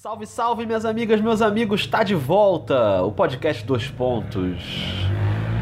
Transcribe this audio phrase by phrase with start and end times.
[0.00, 4.62] Salve, salve, minhas amigas, meus amigos, está de volta o podcast Dois Pontos.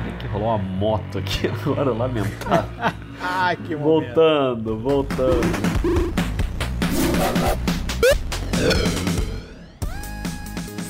[0.06, 2.92] É que rolou uma moto aqui agora, lamentável.
[3.18, 4.14] Ai, que momento.
[4.14, 5.40] voltando, voltando.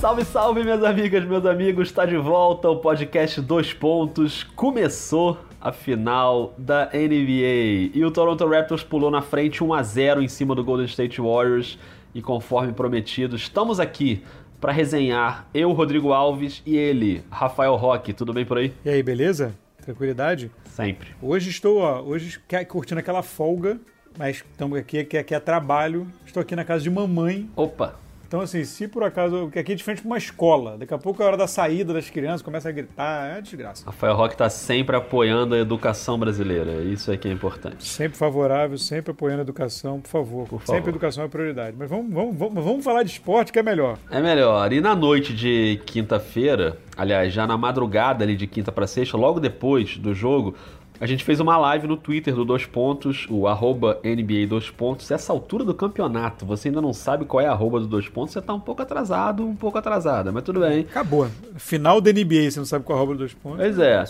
[0.01, 4.43] Salve, salve, minhas amigas, meus amigos, está de volta o podcast Dois Pontos.
[4.43, 10.21] Começou a final da NBA e o Toronto Raptors pulou na frente 1 a 0
[10.21, 11.79] em cima do Golden State Warriors
[12.17, 14.23] e conforme prometido, estamos aqui
[14.59, 18.15] para resenhar eu, Rodrigo Alves e ele, Rafael Roque.
[18.15, 18.73] Tudo bem por aí?
[18.83, 19.55] E aí, beleza?
[19.83, 20.51] Tranquilidade?
[20.65, 21.11] Sempre.
[21.21, 23.79] Hoje estou, ó, hoje curtindo aquela folga,
[24.17, 26.11] mas estamos aqui, que aqui é trabalho.
[26.25, 27.51] Estou aqui na casa de mamãe.
[27.55, 28.06] Opa!
[28.27, 29.43] Então, assim, se por acaso.
[29.43, 30.77] Porque aqui é diferente de uma escola.
[30.77, 33.87] Daqui a pouco é a hora da saída das crianças, começa a gritar, é desgraça.
[33.87, 36.83] Rafael Roque está sempre apoiando a educação brasileira.
[36.83, 37.87] Isso é que é importante.
[37.87, 40.49] Sempre favorável, sempre apoiando a educação, por favor.
[40.49, 40.75] Por favor.
[40.75, 41.77] Sempre educação é prioridade.
[41.79, 43.99] Mas vamos, vamos, vamos, vamos falar de esporte que é melhor.
[44.11, 44.73] É melhor.
[44.73, 49.39] E na noite de quinta-feira, aliás, já na madrugada ali de quinta para sexta, logo
[49.39, 50.57] depois do jogo,
[51.01, 55.11] a gente fez uma live no Twitter do Dois Pontos, o arroba NBA Dois Pontos.
[55.11, 58.33] Essa altura do campeonato, você ainda não sabe qual é a arroba do Dois Pontos,
[58.33, 60.81] você tá um pouco atrasado, um pouco atrasada, mas tudo bem.
[60.81, 61.29] Acabou.
[61.57, 63.59] Final da NBA, você não sabe qual é a arroba do Dois Pontos.
[63.59, 64.05] Pois é.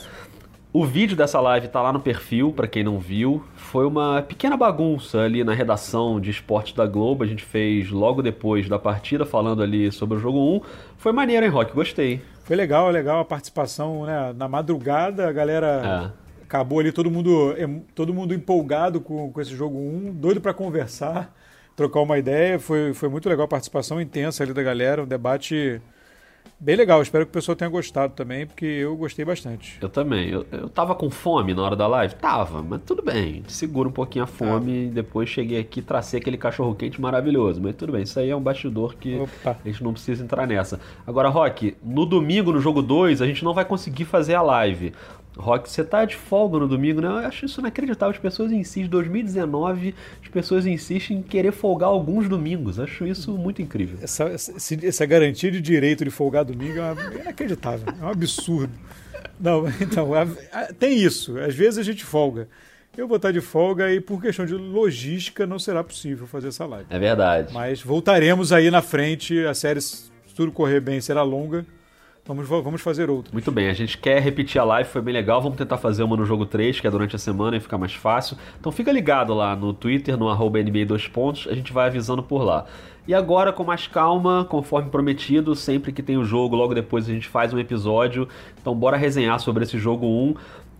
[0.72, 3.42] O vídeo dessa live tá lá no perfil, para quem não viu.
[3.54, 7.24] Foi uma pequena bagunça ali na redação de esportes da Globo.
[7.24, 10.60] A gente fez logo depois da partida, falando ali sobre o jogo 1.
[10.98, 11.72] Foi maneiro, hein, Rock?
[11.72, 12.20] Gostei.
[12.44, 14.34] Foi legal, legal a participação, né?
[14.36, 16.12] Na madrugada, a galera.
[16.22, 17.54] É acabou ali todo mundo,
[17.94, 21.34] todo mundo empolgado com, com esse jogo 1, doido para conversar,
[21.74, 22.58] trocar uma ideia.
[22.58, 25.80] Foi, foi muito legal a participação intensa ali da galera, um debate
[26.58, 27.02] bem legal.
[27.02, 29.78] Espero que o pessoal tenha gostado também, porque eu gostei bastante.
[29.80, 30.28] Eu também.
[30.28, 32.14] Eu, eu tava com fome na hora da live?
[32.14, 33.42] Tava, mas tudo bem.
[33.48, 34.86] Segura um pouquinho a fome.
[34.88, 37.60] Depois cheguei aqui tracei aquele cachorro quente maravilhoso.
[37.60, 39.56] Mas tudo bem, isso aí é um bastidor que Opa.
[39.64, 40.80] a gente não precisa entrar nessa.
[41.06, 44.92] Agora, Rock, no domingo, no jogo 2, a gente não vai conseguir fazer a live.
[45.36, 47.08] Rock, você tá de folga no domingo, né?
[47.08, 48.14] Eu acho isso inacreditável.
[48.14, 52.80] As pessoas insistem, 2019, as pessoas insistem em querer folgar alguns domingos.
[52.80, 53.98] Acho isso muito incrível.
[54.00, 58.72] Essa, essa, garantia de direito de folgar domingo é, uma, é inacreditável, é um absurdo.
[59.38, 60.10] Não, então,
[60.78, 61.38] tem isso.
[61.38, 62.48] Às vezes a gente folga.
[62.96, 66.64] Eu vou estar de folga e por questão de logística não será possível fazer essa
[66.64, 66.86] live.
[66.88, 67.52] É verdade.
[67.52, 69.44] Mas voltaremos aí na frente.
[69.44, 71.66] A série, se tudo correr bem, será longa.
[72.26, 73.32] Vamos, vamos fazer outro.
[73.32, 75.40] Muito bem, a gente quer repetir a live, foi bem legal.
[75.40, 77.94] Vamos tentar fazer uma no jogo 3, que é durante a semana e fica mais
[77.94, 78.36] fácil.
[78.58, 82.24] Então fica ligado lá no Twitter, no arroba NBA 2 pontos, a gente vai avisando
[82.24, 82.66] por lá.
[83.06, 87.12] E agora, com mais calma, conforme prometido, sempre que tem o jogo, logo depois a
[87.12, 88.28] gente faz um episódio.
[88.60, 90.34] Então bora resenhar sobre esse jogo 1.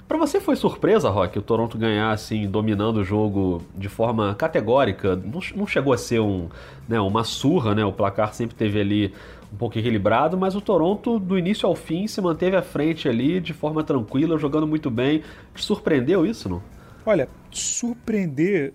[0.08, 5.14] Para você foi surpresa, Rock, o Toronto ganhar assim, dominando o jogo de forma categórica?
[5.16, 6.48] Não, não chegou a ser um,
[6.88, 7.84] né, uma surra, né?
[7.84, 9.12] O placar sempre teve ali
[9.56, 13.40] um pouco equilibrado, mas o Toronto, do início ao fim, se manteve à frente ali
[13.40, 15.22] de forma tranquila, jogando muito bem.
[15.54, 16.62] Te surpreendeu isso, não?
[17.06, 18.74] Olha, surpreender.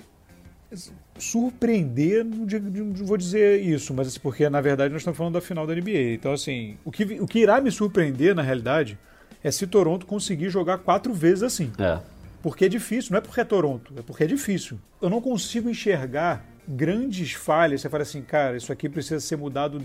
[1.19, 5.67] Surpreender, não, vou dizer isso, mas assim, porque na verdade nós estamos falando da final
[5.67, 6.13] da NBA.
[6.13, 8.97] Então, assim, o que, o que irá me surpreender, na realidade,
[9.43, 11.71] é se Toronto conseguir jogar quatro vezes assim.
[11.77, 11.99] É.
[12.41, 14.79] Porque é difícil, não é porque é Toronto, é porque é difícil.
[14.99, 17.81] Eu não consigo enxergar grandes falhas.
[17.81, 19.79] Você fala assim, cara, isso aqui precisa ser mudado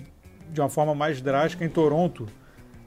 [0.52, 2.26] de uma forma mais drástica em Toronto.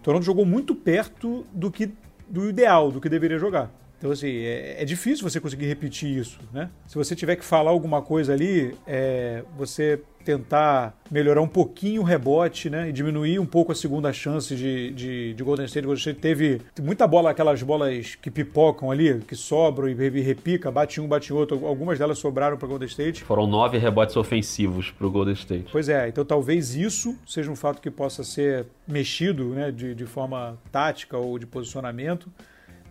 [0.02, 1.92] Toronto jogou muito perto do que
[2.28, 3.72] do ideal, do que deveria jogar.
[4.00, 6.70] Então, assim, é, é, difícil você conseguir repetir isso, né?
[6.88, 12.06] Se você tiver que falar alguma coisa ali, é, você tentar melhorar um pouquinho o
[12.06, 12.90] rebote, né?
[12.90, 15.86] E diminuir um pouco a segunda chance de, de, de Golden State.
[15.86, 21.02] Golden State teve muita bola, aquelas bolas que pipocam ali, que sobram e repica, bate
[21.02, 21.66] um, bate outro.
[21.66, 23.24] Algumas delas sobraram para Golden State.
[23.24, 25.68] Foram nove rebotes ofensivos para o Golden State.
[25.72, 29.72] Pois é, então talvez isso seja um fato que possa ser mexido, né?
[29.72, 32.30] De, de forma tática ou de posicionamento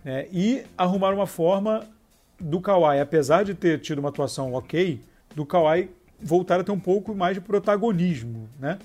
[0.09, 1.87] né, e arrumar uma forma
[2.41, 5.03] do Kawhi, apesar de ter tido uma atuação ok,
[5.37, 8.79] do Kawhi voltar a ter um pouco mais de protagonismo, né?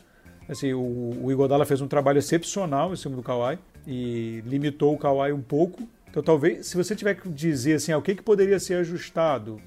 [0.49, 3.57] Assim, o, o Igodala fez um trabalho excepcional em cima do Kawhi
[3.87, 5.87] e limitou o Kawhi um pouco.
[6.09, 9.61] Então, talvez, se você tiver que dizer assim, ah, o que, que poderia ser ajustado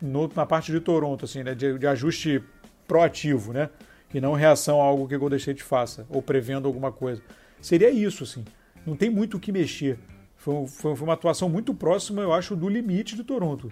[0.00, 2.40] no, na parte de Toronto, assim, né, de, de, ajuste
[2.86, 3.68] proativo, né?
[4.14, 7.20] E não reação a algo que o Golden State faça, ou prevendo alguma coisa.
[7.60, 8.44] Seria isso, assim.
[8.86, 9.98] Não tem muito o que mexer.
[10.40, 13.70] Foi, foi, foi uma atuação muito próxima, eu acho, do limite de Toronto.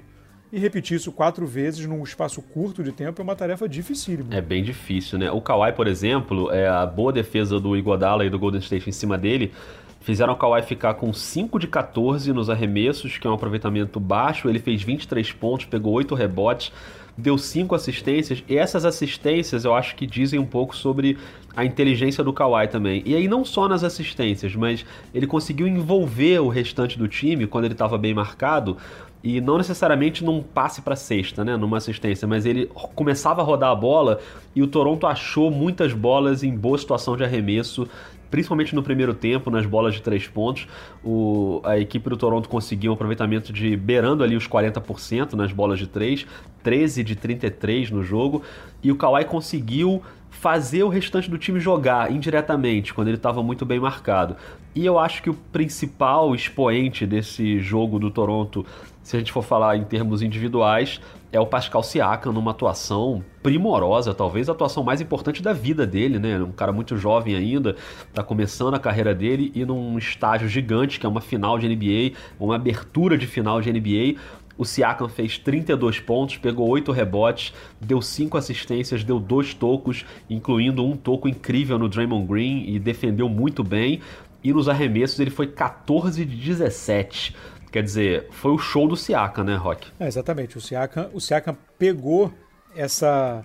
[0.53, 4.35] E repetir isso quatro vezes num espaço curto de tempo é uma tarefa dificílima.
[4.35, 5.31] É bem difícil, né?
[5.31, 8.93] O Kawhi, por exemplo, é a boa defesa do Iguodala e do Golden State em
[8.93, 9.53] cima dele
[10.01, 14.49] fizeram o Kawhi ficar com 5 de 14 nos arremessos, que é um aproveitamento baixo.
[14.49, 16.73] Ele fez 23 pontos, pegou 8 rebotes.
[17.19, 21.19] Deu cinco assistências, e essas assistências eu acho que dizem um pouco sobre
[21.57, 23.03] a inteligência do Kawhi também.
[23.05, 27.65] E aí não só nas assistências, mas ele conseguiu envolver o restante do time quando
[27.65, 28.77] ele estava bem marcado,
[29.23, 33.71] e não necessariamente num passe para cesta, né, numa assistência, mas ele começava a rodar
[33.71, 34.21] a bola
[34.55, 37.89] e o Toronto achou muitas bolas em boa situação de arremesso
[38.31, 40.67] principalmente no primeiro tempo, nas bolas de três pontos.
[41.05, 45.79] O, a equipe do Toronto conseguiu um aproveitamento de beirando ali os 40% nas bolas
[45.79, 46.27] de três,
[46.63, 48.43] 13 de 33 no jogo,
[48.83, 53.65] e o Kawhi conseguiu fazer o restante do time jogar indiretamente, quando ele estava muito
[53.65, 54.37] bem marcado.
[54.75, 58.65] E eu acho que o principal expoente desse jogo do Toronto,
[59.03, 64.15] se a gente for falar em termos individuais, é o Pascal Siakam numa atuação primorosa,
[64.15, 66.39] talvez a atuação mais importante da vida dele, né?
[66.39, 67.77] Um cara muito jovem ainda,
[68.15, 72.17] tá começando a carreira dele e num estágio gigante, que é uma final de NBA,
[72.41, 74.19] uma abertura de final de NBA.
[74.57, 80.85] O Siakam fez 32 pontos, pegou 8 rebotes, deu 5 assistências, deu 2 tocos, incluindo
[80.85, 84.01] um toco incrível no Draymond Green e defendeu muito bem.
[84.43, 87.35] E nos arremessos ele foi 14 de 17
[87.71, 89.91] Quer dizer, foi o show do Siakam, né, Rock?
[90.01, 90.57] É, exatamente.
[90.57, 92.33] O Siakam, o Siakam pegou
[92.75, 93.45] essa,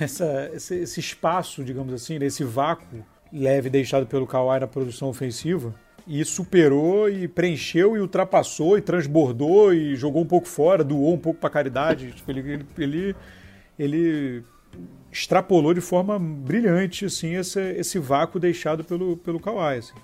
[0.00, 5.08] essa, esse, esse espaço, digamos assim, né, esse vácuo leve deixado pelo Kawhi na produção
[5.08, 5.74] ofensiva
[6.06, 11.18] e superou e preencheu e ultrapassou e transbordou e jogou um pouco fora, doou um
[11.18, 12.10] pouco para caridade.
[12.12, 13.16] Tipo, ele, ele,
[13.78, 14.42] ele,
[15.12, 19.78] extrapolou de forma brilhante assim esse, esse vácuo deixado pelo, pelo Kawhi.
[19.78, 19.94] Assim.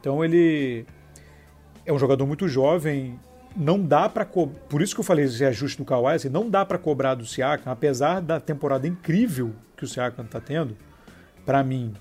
[0.00, 0.86] Então ele
[1.86, 3.18] é um jogador muito jovem,
[3.56, 6.64] não dá para por isso que eu falei esse ajuste do Kawhi, assim, não dá
[6.64, 10.76] para cobrar do Siakam, apesar da temporada incrível que o Siakam está tendo.
[11.44, 11.94] Para mim,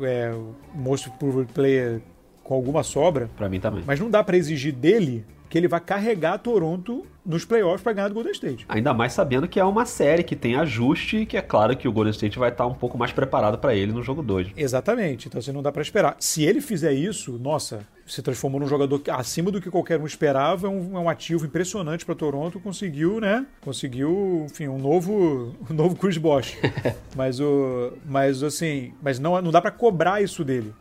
[0.00, 0.32] é
[0.74, 2.00] most improved player
[2.44, 3.28] com alguma sobra.
[3.36, 3.82] Para mim também.
[3.86, 8.08] Mas não dá para exigir dele que ele vai carregar Toronto nos playoffs para ganhar
[8.08, 8.66] do Golden State.
[8.68, 11.86] Ainda mais sabendo que é uma série que tem ajuste e que é claro que
[11.86, 14.52] o Golden State vai estar um pouco mais preparado para ele no jogo 2.
[14.56, 15.28] Exatamente.
[15.28, 16.16] Então assim, não dá para esperar.
[16.18, 20.66] Se ele fizer isso, nossa, se transformou num jogador acima do que qualquer um esperava,
[20.66, 23.46] é um, é um ativo impressionante para Toronto, conseguiu, né?
[23.60, 26.56] Conseguiu, enfim, um novo, um novo Chris Bosh.
[27.14, 30.74] mas o mas assim, mas não não dá para cobrar isso dele.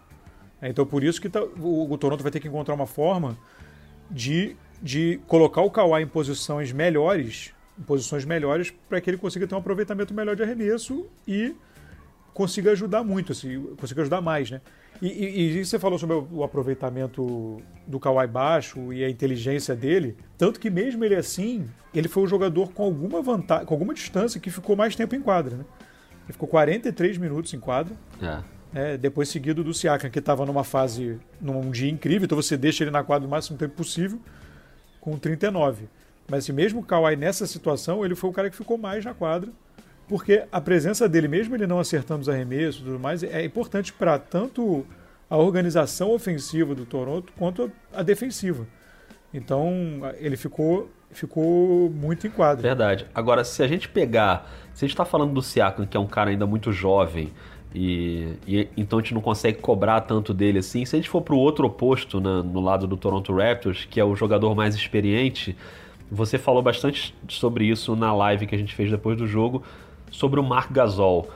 [0.62, 3.38] Então por isso que tá, o, o Toronto vai ter que encontrar uma forma
[4.10, 9.48] de, de colocar o Kawhi em posições melhores, em posições melhores para que ele consiga
[9.48, 11.56] ter um aproveitamento melhor de arremesso e
[12.34, 14.62] consiga ajudar muito, assim, consiga ajudar mais, né?
[15.02, 20.18] E, e, e, você falou sobre o aproveitamento do Kawhi baixo e a inteligência dele,
[20.38, 24.40] tanto que mesmo ele assim, ele foi um jogador com alguma vantagem, com alguma distância
[24.40, 25.66] que ficou mais tempo em quadra, né?
[26.26, 27.96] Ele ficou 43 minutos em quadra.
[28.22, 32.56] É é, depois seguido do Siakam, que estava numa fase, num dia incrível, então você
[32.56, 34.20] deixa ele na quadra o máximo tempo possível,
[35.02, 35.90] com 39.
[36.30, 39.50] Mas assim, mesmo Kawhi nessa situação, ele foi o cara que ficou mais na quadra,
[40.08, 43.92] porque a presença dele, mesmo ele não acertando os arremessos e tudo mais, é importante
[43.92, 44.86] para tanto
[45.28, 48.68] a organização ofensiva do Toronto quanto a defensiva.
[49.34, 49.74] Então
[50.20, 52.62] ele ficou ficou muito em quadra.
[52.62, 53.08] Verdade.
[53.16, 56.06] Agora, se a gente pegar, se a gente está falando do Siakam, que é um
[56.06, 57.34] cara ainda muito jovem,
[57.80, 60.84] e, e, então a gente não consegue cobrar tanto dele assim.
[60.84, 64.00] Se a gente for para o outro oposto, né, no lado do Toronto Raptors, que
[64.00, 65.56] é o jogador mais experiente,
[66.12, 69.62] você falou bastante sobre isso na live que a gente fez depois do jogo,
[70.10, 71.30] sobre o Mark Gasol.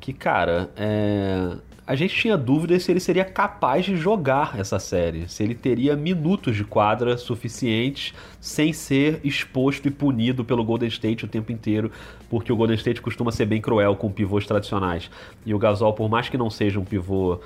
[0.00, 1.56] Que, cara, é,
[1.92, 5.94] a gente tinha dúvidas se ele seria capaz de jogar essa série, se ele teria
[5.94, 11.92] minutos de quadra suficientes sem ser exposto e punido pelo Golden State o tempo inteiro,
[12.30, 15.10] porque o Golden State costuma ser bem cruel com pivôs tradicionais.
[15.44, 17.38] E o Gasol, por mais que não seja um pivô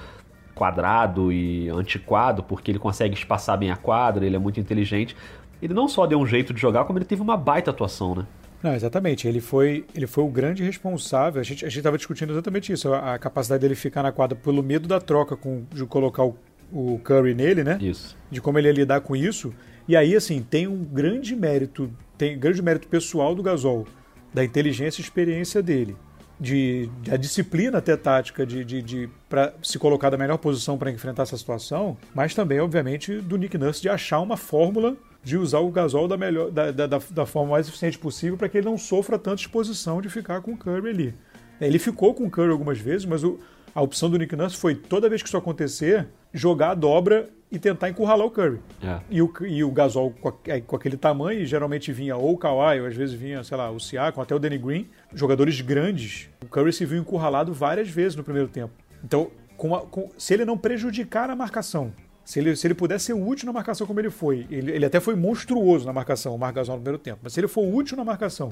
[0.55, 5.17] quadrado e antiquado, porque ele consegue espaçar bem a quadra, ele é muito inteligente,
[5.61, 8.25] ele não só deu um jeito de jogar, como ele teve uma baita atuação, né?
[8.63, 9.29] Não, exatamente.
[9.29, 11.41] Ele foi, ele foi o grande responsável.
[11.41, 14.63] A gente a estava discutindo exatamente isso, a, a, capacidade dele ficar na quadra pelo
[14.63, 16.37] medo da troca com, de colocar o,
[16.73, 17.79] o Curry nele, né?
[17.81, 18.17] Isso.
[18.31, 19.55] De como ele ia lidar com isso.
[19.89, 23.87] E aí, assim, tem um grande mérito, tem grande mérito pessoal do Gasol,
[24.35, 25.97] da inteligência e experiência dele,
[26.41, 30.77] de, de a disciplina até tática de, de, de para se colocar da melhor posição
[30.77, 34.97] para enfrentar essa situação, mas também, obviamente, do Nick Nurse de achar uma fórmula
[35.27, 38.59] de usar o gasol da, melhor, da, da, da forma mais eficiente possível para que
[38.59, 41.15] ele não sofra tanta exposição de ficar com o Curry ali.
[41.61, 43.37] Ele ficou com o Curry algumas vezes, mas o,
[43.75, 47.59] a opção do Nick Nurse foi, toda vez que isso acontecer, jogar a dobra e
[47.59, 48.61] tentar encurralar o Curry.
[48.81, 49.01] É.
[49.11, 52.81] E, o, e o Gasol com, é, com, aquele tamanho, geralmente vinha ou o Kawhi,
[52.81, 56.31] ou às vezes vinha, sei lá, o Siakam, até o Danny Green, jogadores grandes.
[56.41, 58.73] O Curry se viu encurralado várias vezes no primeiro tempo.
[59.03, 61.93] Então, com a, com, se ele não prejudicar a marcação
[62.27, 64.99] se ele, se ele puder ser útil na marcação como ele foi, ele, ele até
[64.99, 67.97] foi monstruoso na marcação, o Marc Gasol no primeiro tempo, mas se ele for útil
[67.97, 68.51] na marcação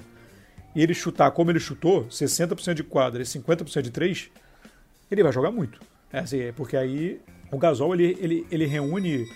[0.77, 4.31] e ele chutar como ele chutou, 60% de quadra e 50% de três,
[5.11, 5.81] ele vai jogar muito.
[6.13, 9.27] É assim, é porque aí o Gasol ele, ele, ele reúne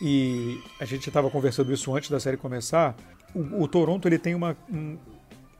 [0.00, 2.96] e a gente estava conversando isso antes da série começar.
[3.34, 4.96] O, o Toronto ele tem uma um,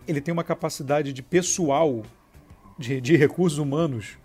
[0.09, 2.03] ele tem uma capacidade de pessoal
[2.79, 4.17] de, de recursos humanos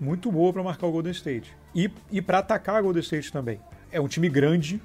[0.00, 3.60] muito boa para marcar o Golden State e, e para atacar o Golden State também.
[3.90, 4.80] É um time grande,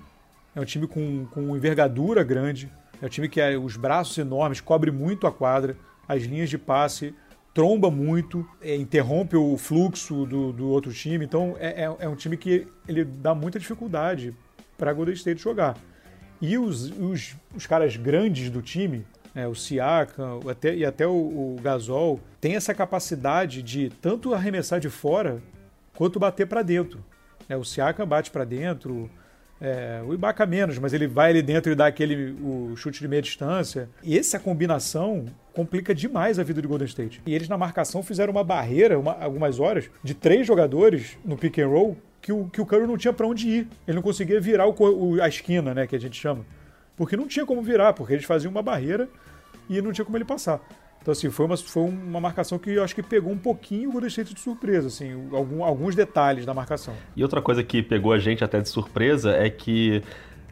[0.55, 4.61] é um time com, com envergadura grande, é um time que é, os braços enormes,
[4.61, 5.75] cobre muito a quadra,
[6.07, 7.13] as linhas de passe
[7.53, 11.23] tromba muito, é, interrompe o fluxo do, do outro time.
[11.23, 14.33] Então é, é, é, um time que ele dá muita dificuldade
[14.77, 15.77] para Golden State jogar.
[16.41, 21.11] E os, os, os caras grandes do time, né, o Siakam até, e até o,
[21.11, 25.41] o Gasol, tem essa capacidade de tanto arremessar de fora
[25.95, 27.03] quanto bater para dentro.
[27.49, 29.09] É, o Siakam bate para dentro,
[29.59, 33.07] é, o Ibaka menos, mas ele vai ali dentro e dá aquele o chute de
[33.07, 33.89] meia distância.
[34.03, 37.21] E essa combinação complica demais a vida do Golden State.
[37.25, 41.59] E eles na marcação fizeram uma barreira, uma, algumas horas, de três jogadores no pick
[41.59, 43.67] and roll que o, que o Curry não tinha para onde ir.
[43.87, 46.45] Ele não conseguia virar o, o, a esquina, né, que a gente chama.
[46.95, 49.09] Porque não tinha como virar, porque eles faziam uma barreira
[49.69, 50.61] e não tinha como ele passar.
[51.01, 53.91] Então, assim, foi uma, foi uma marcação que eu acho que pegou um pouquinho o
[53.91, 56.93] Golden State de surpresa, assim, algum, alguns detalhes da marcação.
[57.13, 60.01] E outra coisa que pegou a gente até de surpresa é que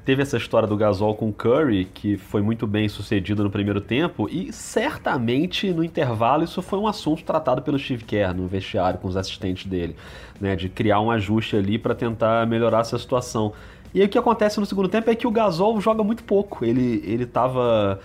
[0.03, 3.79] teve essa história do Gasol com o Curry, que foi muito bem sucedido no primeiro
[3.79, 8.99] tempo, e certamente no intervalo isso foi um assunto tratado pelo Steve Kerr no vestiário
[8.99, 9.95] com os assistentes dele,
[10.39, 13.53] né, de criar um ajuste ali para tentar melhorar essa situação.
[13.93, 16.63] E aí o que acontece no segundo tempo é que o Gasol joga muito pouco.
[16.63, 17.99] Ele ele tava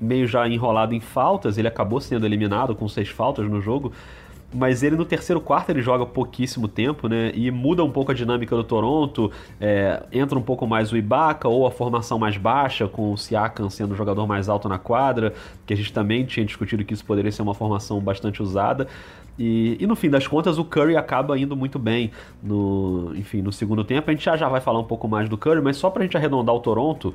[0.00, 3.92] meio já enrolado em faltas, ele acabou sendo eliminado com seis faltas no jogo,
[4.54, 7.32] mas ele no terceiro quarto ele joga pouquíssimo tempo, né?
[7.34, 9.30] E muda um pouco a dinâmica do Toronto,
[9.60, 13.68] é, entra um pouco mais o Ibaka ou a formação mais baixa, com o Siakam
[13.68, 15.34] sendo o jogador mais alto na quadra,
[15.66, 18.86] que a gente também tinha discutido que isso poderia ser uma formação bastante usada.
[19.38, 22.10] E, e, no fim das contas, o Curry acaba indo muito bem
[22.42, 24.10] no, enfim, no segundo tempo.
[24.10, 26.16] A gente já, já vai falar um pouco mais do Curry, mas só pra gente
[26.16, 27.12] arredondar o Toronto,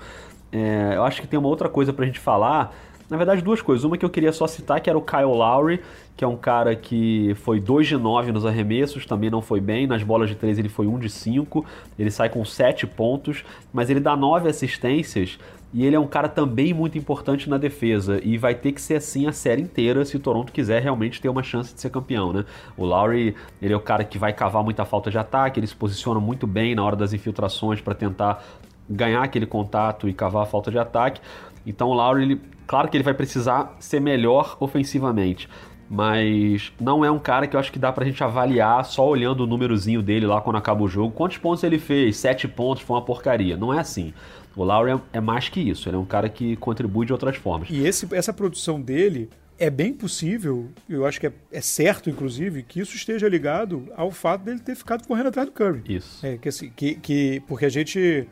[0.52, 2.74] é, eu acho que tem uma outra coisa pra gente falar.
[3.10, 3.84] Na verdade, duas coisas.
[3.84, 5.82] Uma que eu queria só citar, que era o Kyle Lowry,
[6.16, 9.86] que é um cara que foi 2 de 9 nos arremessos, também não foi bem.
[9.86, 11.66] Nas bolas de 3 ele foi 1 de 5,
[12.00, 13.44] ele sai com 7 pontos,
[13.74, 15.38] mas ele dá 9 assistências
[15.74, 18.96] e ele é um cara também muito importante na defesa e vai ter que ser
[18.96, 22.34] assim a série inteira se o Toronto quiser realmente ter uma chance de ser campeão,
[22.34, 22.46] né?
[22.76, 25.76] O Lowry, ele é o cara que vai cavar muita falta de ataque, ele se
[25.76, 28.44] posiciona muito bem na hora das infiltrações para tentar
[28.92, 31.22] ganhar aquele contato e cavar a falta de ataque.
[31.66, 35.48] Então o Lowry, ele, claro que ele vai precisar ser melhor ofensivamente,
[35.90, 39.42] mas não é um cara que eu acho que dá pra gente avaliar só olhando
[39.42, 41.14] o númerozinho dele lá quando acaba o jogo.
[41.14, 42.18] Quantos pontos ele fez?
[42.18, 43.58] Sete pontos, foi uma porcaria.
[43.58, 44.14] Não é assim.
[44.56, 47.36] O Lowry é, é mais que isso, ele é um cara que contribui de outras
[47.38, 47.70] formas.
[47.70, 49.30] E esse, essa produção dele
[49.62, 54.10] é bem possível, eu acho que é, é, certo, inclusive, que isso esteja ligado ao
[54.10, 55.84] fato dele ter ficado correndo atrás do Curry.
[55.88, 56.26] Isso.
[56.26, 58.28] É, que, assim, que, que, porque a gente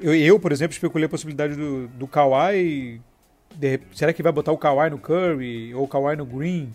[0.00, 3.00] eu, eu, por exemplo, especulei a possibilidade do, do Kawhi.
[3.54, 6.72] De, será que vai botar o Kawhi no Curry ou o Kawhi no Green?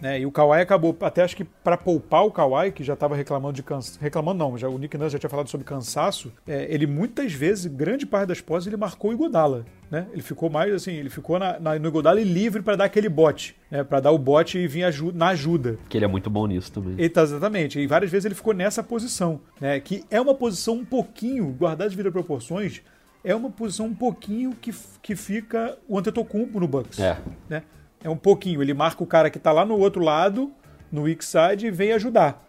[0.00, 0.20] Né?
[0.20, 3.54] E o Kawhi acabou, até acho que para poupar o Kawhi, que já estava reclamando
[3.54, 3.98] de cansaço.
[4.00, 6.32] Reclamando não, já, o Nick Nurse já tinha falado sobre cansaço.
[6.46, 9.64] É, ele muitas vezes, grande parte das poses, ele marcou o Igodala.
[9.90, 10.06] Né?
[10.12, 13.56] Ele ficou mais assim, ele ficou na, na no Igodala livre para dar aquele bote,
[13.70, 13.82] né?
[13.82, 15.78] para dar o bote e vir aju na ajuda.
[15.88, 17.08] Que ele é muito bom nisso também.
[17.08, 17.78] Tá, exatamente.
[17.80, 19.80] E várias vezes ele ficou nessa posição, né?
[19.80, 22.82] que é uma posição um pouquinho, guardada de vida proporções,
[23.24, 26.98] é uma posição um pouquinho que, que fica o Antetokounmpo no Bucks.
[27.00, 27.18] É.
[27.48, 27.62] Né?
[28.02, 28.62] É um pouquinho.
[28.62, 30.50] Ele marca o cara que está lá no outro lado,
[30.90, 32.44] no weak side, e vem ajudar.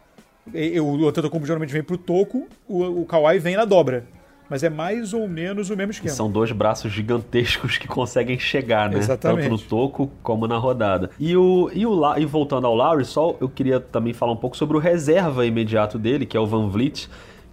[0.53, 4.05] E, o Antetokounmpo geralmente vem pro toco, o, o Kawhi vem na dobra.
[4.49, 6.13] Mas é mais ou menos o mesmo esquema.
[6.13, 8.97] São dois braços gigantescos que conseguem chegar, né?
[8.97, 9.47] Exatamente.
[9.47, 11.11] Tanto no toco como na rodada.
[11.19, 14.57] E, o, e, o, e voltando ao Lowry, só eu queria também falar um pouco
[14.57, 17.07] sobre o reserva imediato dele, que é o Van Vliet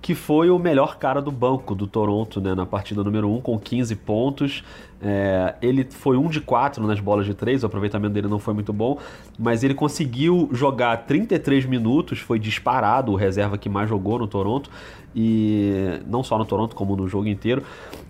[0.07, 3.59] que foi o melhor cara do banco do Toronto, né, na partida número 1, com
[3.59, 4.63] 15 pontos.
[5.03, 8.55] É, ele foi um de quatro nas bolas de três, o aproveitamento dele não foi
[8.55, 9.01] muito bom,
[9.37, 14.71] mas ele conseguiu jogar 33 minutos, foi disparado o reserva que mais jogou no Toronto,
[15.13, 17.65] e não só no Toronto, como no jogo inteiro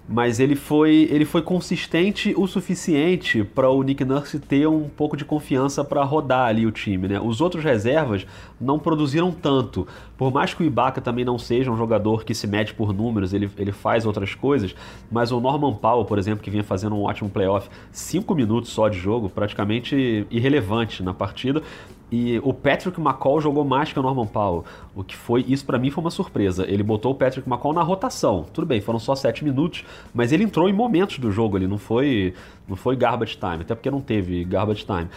[0.09, 5.17] mas ele foi, ele foi consistente o suficiente para o Nick Nurse ter um pouco
[5.17, 7.09] de confiança para rodar ali o time.
[7.09, 7.21] Né?
[7.21, 8.25] Os outros reservas
[8.61, 9.87] não produziram tanto.
[10.17, 13.35] Por mais que o Ibaka também não seja um jogador que se mede por números,
[13.35, 14.75] ele, ele faz outras coisas,
[15.11, 18.89] mas o Norman Powell, por exemplo, que vinha fazendo um ótimo playoff, cinco minutos só
[18.89, 21.63] de jogo, praticamente irrelevante na partida.
[22.11, 24.65] E o Patrick McCall jogou mais que o Norman Powell.
[24.95, 26.65] O que foi, isso para mim foi uma surpresa.
[26.69, 28.47] Ele botou o Patrick McCall na rotação.
[28.53, 31.59] Tudo bem, foram só sete minutos, mas ele entrou em momentos do jogo.
[31.59, 32.33] Ele não foi,
[32.69, 35.09] não foi garbage time, até porque não teve garbage time.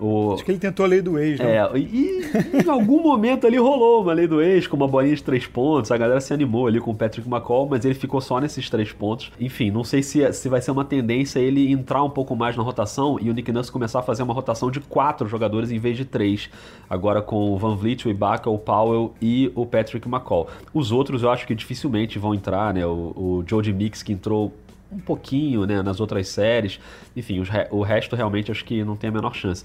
[0.00, 0.32] O...
[0.32, 1.56] Acho que ele tentou a lei do ex, né?
[1.56, 2.22] É, e,
[2.64, 5.90] em algum momento ali rolou uma lei do ex com uma bolinha de três pontos.
[5.90, 8.92] A galera se animou ali com o Patrick McCall, mas ele ficou só nesses três
[8.92, 9.30] pontos.
[9.38, 12.62] Enfim, não sei se, se vai ser uma tendência ele entrar um pouco mais na
[12.62, 15.96] rotação e o Nick Nurse começar a fazer uma rotação de quatro jogadores em vez
[15.96, 16.48] de três.
[16.88, 20.48] Agora com o Van Vliet, o Ibaka, o Powell e o Patrick McCall.
[20.72, 22.86] Os outros eu acho que dificilmente vão entrar, né?
[22.86, 24.52] O, o Jody Mix que entrou
[24.92, 26.80] um pouquinho né, nas outras séries.
[27.16, 29.64] Enfim, o resto realmente acho que não tem a menor chance.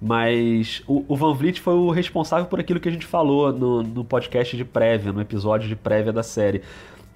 [0.00, 3.82] Mas o, o, Van Vliet foi o responsável por aquilo que a gente falou no,
[3.82, 6.62] no podcast de prévia, no episódio de prévia da série.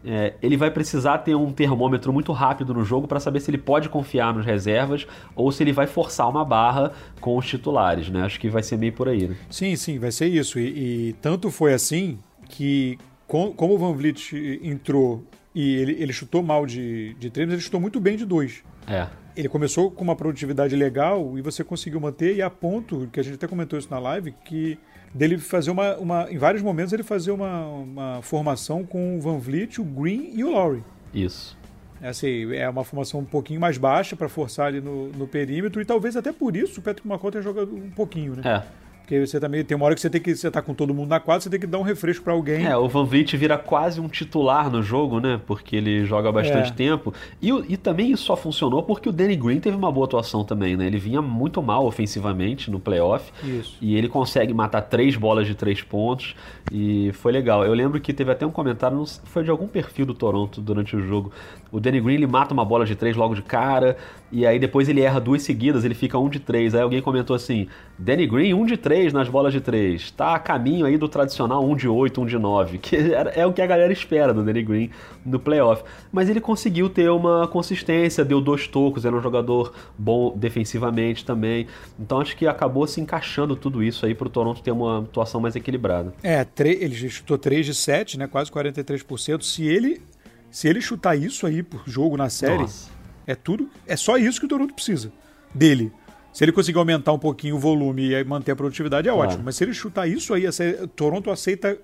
[0.04, 3.58] É, ele vai precisar ter um termômetro muito rápido no jogo para saber se ele
[3.58, 8.22] pode confiar nos reservas ou se ele vai forçar uma barra com os titulares, né?
[8.22, 9.36] Acho que vai ser meio por aí, né?
[9.50, 10.58] Sim, sim, vai ser isso.
[10.58, 12.96] E, e tanto foi assim que,
[13.26, 15.24] com, como o Van Vliet entrou
[15.58, 18.62] e ele, ele chutou mal de, de treinos, ele chutou muito bem de dois.
[18.86, 19.08] É.
[19.36, 23.24] Ele começou com uma produtividade legal e você conseguiu manter, e a ponto, que a
[23.24, 24.78] gente até comentou isso na live, que
[25.12, 25.96] dele fazer uma.
[25.96, 30.30] uma em vários momentos ele fazia uma, uma formação com o Van Vliet, o Green
[30.32, 30.84] e o Lowry.
[31.12, 31.58] Isso.
[32.00, 35.82] É, assim, é uma formação um pouquinho mais baixa para forçar ali no, no perímetro,
[35.82, 38.42] e talvez até por isso o Patrick McCall tenha jogado um pouquinho, né?
[38.44, 38.87] É.
[39.08, 41.08] Porque você também tem uma hora que você tem que você tá com todo mundo
[41.08, 42.66] na quadra, você tem que dar um refresco para alguém.
[42.66, 45.40] É, o Van Vliet vira quase um titular no jogo, né?
[45.46, 46.74] Porque ele joga bastante é.
[46.74, 47.14] tempo.
[47.40, 50.76] E, e também isso só funcionou porque o Danny Green teve uma boa atuação também,
[50.76, 50.86] né?
[50.86, 53.32] Ele vinha muito mal ofensivamente no playoff.
[53.42, 53.78] Isso.
[53.80, 56.36] E ele consegue matar três bolas de três pontos.
[56.70, 57.64] E foi legal.
[57.64, 60.60] Eu lembro que teve até um comentário, não sei, foi de algum perfil do Toronto
[60.60, 61.32] durante o jogo.
[61.70, 63.96] O Danny Green ele mata uma bola de três logo de cara.
[64.30, 66.74] E aí depois ele erra duas seguidas, ele fica um de três.
[66.74, 67.66] Aí alguém comentou assim:
[67.98, 70.10] Danny Green, um de três nas bolas de três.
[70.10, 72.78] Tá a caminho aí do tradicional um de oito, um de nove.
[72.88, 72.96] Que
[73.34, 74.90] é o que a galera espera do Danny Green
[75.24, 75.82] no playoff.
[76.10, 81.66] Mas ele conseguiu ter uma consistência, deu dois tocos, era um jogador bom defensivamente também.
[81.98, 85.54] Então acho que acabou se encaixando tudo isso aí pro Toronto ter uma atuação mais
[85.54, 86.14] equilibrada.
[86.22, 88.26] É, ele chutou 3 de 7, né?
[88.26, 89.42] Quase 43%.
[89.42, 90.00] Se ele,
[90.50, 92.62] se ele chutar isso aí por jogo na série.
[92.62, 95.12] Nossa é tudo, é só isso que o Toronto precisa
[95.54, 95.92] dele.
[96.32, 99.28] Se ele conseguir aumentar um pouquinho o volume e manter a produtividade, é claro.
[99.28, 99.44] ótimo.
[99.44, 101.76] Mas se ele chutar isso aí, o Toronto aceita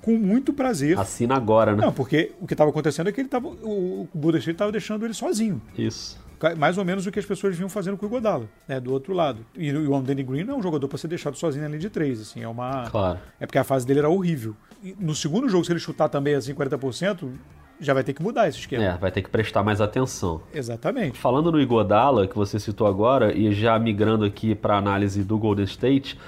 [0.00, 0.96] com muito prazer.
[0.98, 1.84] Assina agora, né?
[1.84, 5.04] Não, porque o que estava acontecendo é que ele tava, o, o Buda estava deixando
[5.04, 5.60] ele sozinho.
[5.76, 6.22] Isso.
[6.56, 9.14] Mais ou menos o que as pessoas vinham fazendo com o Godala, né, do outro
[9.14, 9.44] lado.
[9.56, 11.88] E, e o Danny Green não é um jogador para ser deixado sozinho ali de
[11.88, 12.88] três, assim, é uma...
[12.90, 13.18] Claro.
[13.40, 14.54] É porque a fase dele era horrível.
[14.82, 17.32] E no segundo jogo, se ele chutar também assim 40%,
[17.80, 18.84] já vai ter que mudar esse esquema.
[18.84, 20.40] É, vai ter que prestar mais atenção.
[20.52, 21.18] Exatamente.
[21.18, 25.64] Falando no Igodala, que você citou agora, e já migrando aqui para análise do Golden
[25.64, 26.18] State,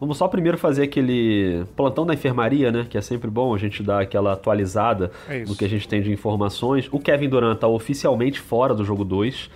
[0.00, 2.86] vamos só primeiro fazer aquele plantão da enfermaria, né?
[2.88, 6.02] Que é sempre bom a gente dar aquela atualizada é no que a gente tem
[6.02, 6.88] de informações.
[6.92, 9.50] O Kevin Durant está oficialmente fora do jogo 2.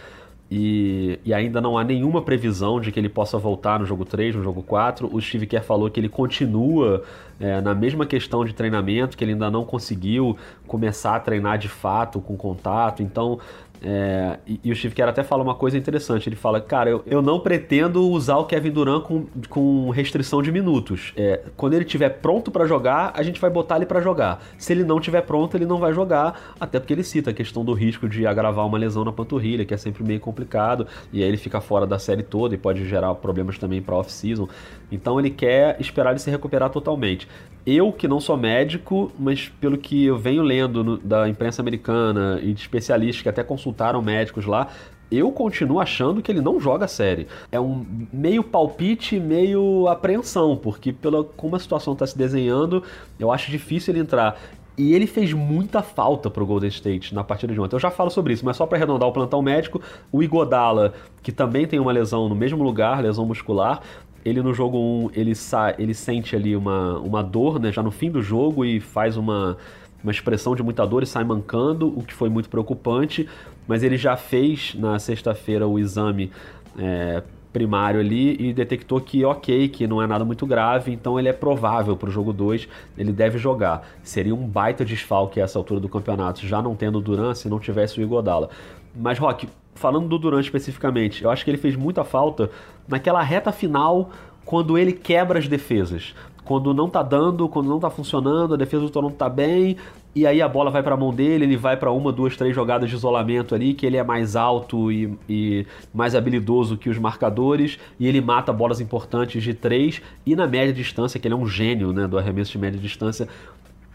[0.49, 4.37] E, e, ainda não há nenhuma previsão de que ele possa voltar no jogo 3,
[4.37, 5.13] no jogo 4.
[5.13, 7.03] O Steve Kerr falou que ele continua
[7.41, 11.69] é, na mesma questão de treinamento, que ele ainda não conseguiu começar a treinar de
[11.69, 13.03] fato, com contato.
[13.03, 13.41] Então,
[13.83, 16.29] é, e, e, o Steve Kerr até fala uma coisa interessante.
[16.29, 20.51] Ele fala, cara, eu, eu não pretendo usar o Kevin Durant com, com restrição de
[20.51, 21.13] minutos.
[21.17, 24.43] É, quando ele estiver pronto para jogar, a gente vai botar ele para jogar.
[24.59, 27.65] Se ele não estiver pronto, ele não vai jogar, até porque ele cita a questão
[27.65, 31.29] do risco de agravar uma lesão na panturrilha, que é sempre meio complicado, e aí
[31.29, 34.49] ele fica fora da série toda e pode gerar problemas também para off-season.
[34.91, 37.29] Então ele quer esperar ele se recuperar totalmente.
[37.67, 42.39] Eu, que não sou médico, mas pelo que eu venho lendo no, da imprensa americana
[42.41, 44.69] e de especialistas que até consultaram médicos lá,
[45.11, 47.27] eu continuo achando que ele não joga a série.
[47.51, 52.85] É um meio palpite, meio apreensão, porque pela como a situação está se desenhando,
[53.19, 54.39] eu acho difícil ele entrar.
[54.79, 57.75] E ele fez muita falta pro Golden State na partida de ontem.
[57.75, 59.81] Eu já falo sobre isso, mas só para arredondar o plantão médico,
[60.13, 63.81] o Igodala, que também tem uma lesão no mesmo lugar, lesão muscular,
[64.27, 65.33] ele no jogo 1, ele,
[65.79, 69.57] ele sente ali uma, uma dor, né, já no fim do jogo e faz uma,
[70.03, 73.29] uma expressão de muita dor e sai mancando, o que foi muito preocupante,
[73.69, 76.33] mas ele já fez na sexta-feira o exame
[76.77, 81.29] é, primário ali e detectou que ok, que não é nada muito grave, então ele
[81.29, 83.89] é provável para o jogo 2, ele deve jogar.
[84.03, 87.49] Seria um baita desfalque a essa altura do campeonato, já não tendo o Duran se
[87.49, 88.51] não tivesse o Igodala.
[88.93, 92.51] Mas, Rock, falando do Durant especificamente, eu acho que ele fez muita falta
[92.89, 94.11] naquela reta final
[94.45, 96.15] quando ele quebra as defesas.
[96.45, 99.77] quando não tá dando, quando não tá funcionando, a defesa do Toronto tá bem,
[100.15, 102.55] e aí a bola vai para a mão dele, ele vai para uma, duas, três
[102.55, 106.99] jogadas de isolamento ali, que ele é mais alto e, e, mais habilidoso que os
[106.99, 111.37] marcadores, e ele mata bolas importantes de três, e na média distância, que ele é
[111.37, 113.29] um gênio né, do arremesso de média distância.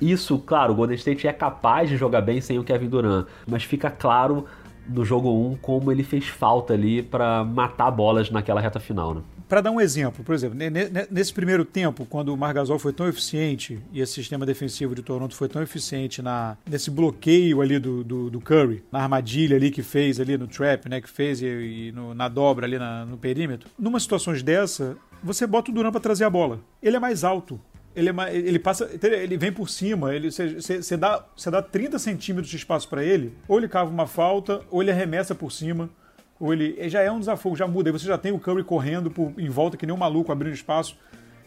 [0.01, 3.63] Isso, claro, o Golden State é capaz de jogar bem sem o Kevin Durant, mas
[3.63, 4.45] fica claro
[4.87, 9.21] no jogo 1 como ele fez falta ali para matar bolas naquela reta final, né?
[9.51, 10.57] Para dar um exemplo, por exemplo,
[11.11, 15.35] nesse primeiro tempo, quando o Margasol foi tão eficiente e esse sistema defensivo de Toronto
[15.35, 19.83] foi tão eficiente na, nesse bloqueio ali do, do, do Curry, na armadilha ali que
[19.83, 23.17] fez ali no trap, né, que fez e, e no, na dobra ali na, no
[23.17, 26.61] perímetro, numa situações dessa, você bota o Durant para trazer a bola.
[26.81, 27.59] Ele é mais alto,
[27.95, 32.49] ele, é ele passa, ele vem por cima, ele você dá, você dá 30 centímetros
[32.49, 35.89] de espaço para ele, ou ele cava uma falta, ou ele arremessa por cima,
[36.39, 39.11] ou ele já é um desafogo, já muda, aí você já tem o Curry correndo
[39.11, 40.97] por, em volta que nem um maluco abrindo espaço.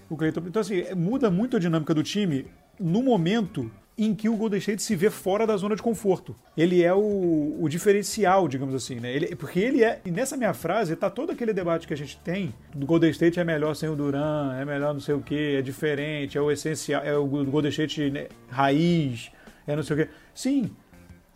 [0.08, 2.46] O então assim, muda muito a dinâmica do time
[2.78, 6.34] no momento em que o Golden State se vê fora da zona de conforto.
[6.56, 9.12] Ele é o, o diferencial, digamos assim, né?
[9.12, 10.00] Ele, porque ele é.
[10.04, 13.38] E nessa minha frase tá todo aquele debate que a gente tem do Golden State
[13.38, 16.50] é melhor sem o Duran, é melhor não sei o que, é diferente, é o
[16.50, 19.30] essencial, é o Golden State né, raiz,
[19.66, 20.12] é não sei o que.
[20.34, 20.70] Sim,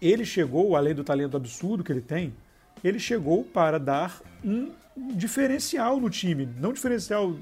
[0.03, 2.35] ele chegou, além do talento absurdo que ele tem,
[2.83, 4.71] ele chegou para dar um
[5.15, 6.49] diferencial no time.
[6.59, 7.37] Não diferencial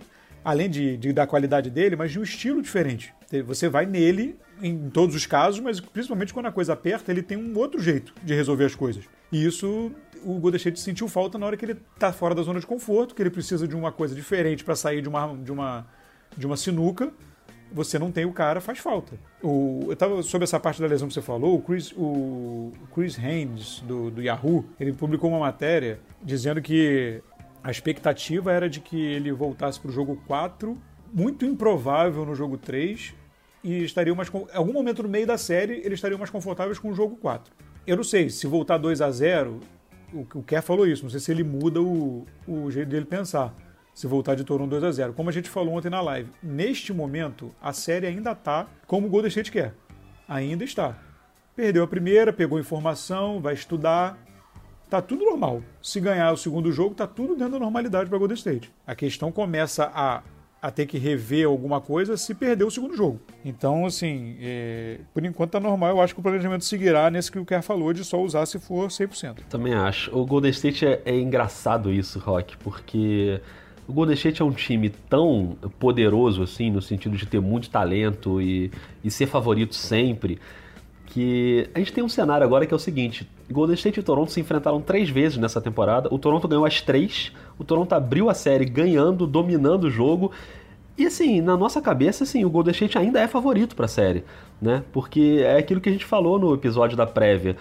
[0.45, 3.13] além de, de, da qualidade dele, mas de um estilo diferente.
[3.47, 7.37] Você vai nele em todos os casos, mas principalmente quando a coisa aperta, ele tem
[7.37, 9.05] um outro jeito de resolver as coisas.
[9.31, 9.93] E isso
[10.25, 13.23] o Golden sentiu falta na hora que ele está fora da zona de conforto, que
[13.23, 15.87] ele precisa de uma coisa diferente para sair de uma, de, uma,
[16.37, 17.13] de uma sinuca.
[17.73, 19.19] Você não tem o cara, faz falta.
[19.43, 23.19] O, eu tava sobre essa parte da lesão que você falou, o Chris, o Chris
[23.19, 27.21] Haynes, do, do Yahoo, ele publicou uma matéria dizendo que
[27.63, 30.79] a expectativa era de que ele voltasse para o jogo 4,
[31.13, 33.13] muito improvável no jogo 3,
[33.63, 34.31] e estariam mais.
[34.53, 37.53] Algum momento no meio da série, eles estariam mais confortáveis com o jogo 4.
[37.87, 39.61] Eu não sei, se voltar 2 a 0
[40.13, 43.55] o, o Kerr falou isso, não sei se ele muda o, o jeito dele pensar.
[43.95, 46.93] Se voltar de Toronto 2 a 0 Como a gente falou ontem na live, neste
[46.93, 49.75] momento, a série ainda está como o Golden State quer.
[50.29, 50.99] Ainda está.
[51.55, 54.19] Perdeu a primeira, pegou informação, vai estudar,
[54.91, 55.63] tá tudo normal.
[55.81, 58.71] Se ganhar o segundo jogo, tá tudo dentro da normalidade para Golden State.
[58.87, 60.23] A questão começa a
[60.67, 63.21] a ter que rever alguma coisa se perder o segundo jogo.
[63.45, 65.91] Então, assim, é, por enquanto tá normal.
[65.91, 68.59] Eu acho que o planejamento seguirá nesse que o Kerr falou de só usar se
[68.59, 69.45] for 100%.
[69.49, 70.11] Também acho.
[70.13, 73.41] O Golden State é, é engraçado isso, Rock, porque
[73.87, 78.43] o Golden State é um time tão poderoso, assim, no sentido de ter muito talento
[78.43, 78.73] e,
[79.05, 80.37] e ser favorito sempre,
[81.07, 84.33] que a gente tem um cenário agora que é o seguinte: Golden State e Toronto
[84.33, 86.09] se enfrentaram três vezes nessa temporada.
[86.13, 87.33] O Toronto ganhou as três.
[87.59, 90.33] O Toronto abriu a série ganhando, dominando o jogo.
[90.99, 94.25] E assim, na nossa cabeça, assim, o Golden State ainda é favorito para a série,
[94.61, 94.83] né?
[94.93, 97.57] Porque é aquilo que a gente falou no episódio da prévia.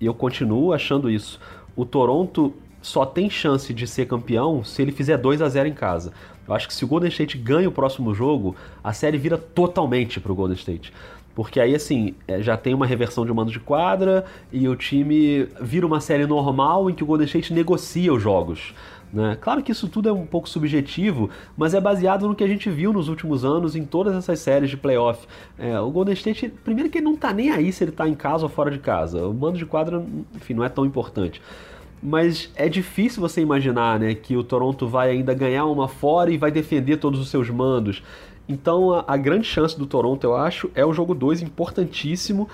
[0.00, 1.40] E eu continuo achando isso.
[1.74, 5.74] O Toronto só tem chance de ser campeão se ele fizer 2 a 0 em
[5.74, 6.12] casa.
[6.46, 10.18] Eu acho que se o Golden State ganha o próximo jogo, a série vira totalmente
[10.20, 10.92] pro Golden State.
[11.38, 15.46] Porque aí, assim, é, já tem uma reversão de mando de quadra e o time
[15.60, 18.74] vira uma série normal em que o Golden State negocia os jogos.
[19.12, 19.38] Né?
[19.40, 22.68] Claro que isso tudo é um pouco subjetivo, mas é baseado no que a gente
[22.68, 25.28] viu nos últimos anos em todas essas séries de playoff.
[25.56, 28.16] É, o Golden State, primeiro que ele não tá nem aí se ele tá em
[28.16, 29.24] casa ou fora de casa.
[29.24, 31.40] O mando de quadra, enfim, não é tão importante.
[32.02, 36.36] Mas é difícil você imaginar né, que o Toronto vai ainda ganhar uma fora e
[36.36, 38.02] vai defender todos os seus mandos.
[38.48, 42.48] Então a, a, grande chance do Toronto, eu acho, é o jogo 2 importantíssimo.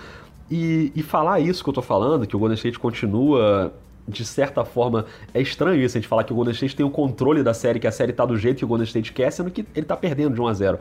[0.51, 3.73] E, e, falar isso que eu tô falando, que o Golden State continua,
[4.07, 6.91] de certa forma, é estranho isso, a gente falar que o Golden State tem o
[6.91, 9.51] controle da série, que a série tá do jeito que o Golden State quer, sendo
[9.51, 10.79] que ele tá perdendo de 1 a 0